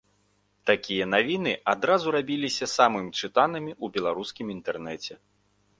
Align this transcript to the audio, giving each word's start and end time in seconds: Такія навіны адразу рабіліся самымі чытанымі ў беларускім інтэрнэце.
Такія 0.69 1.05
навіны 1.15 1.53
адразу 1.73 2.07
рабіліся 2.17 2.65
самымі 2.77 3.11
чытанымі 3.27 3.71
ў 3.83 3.95
беларускім 3.99 4.47
інтэрнэце. 4.57 5.13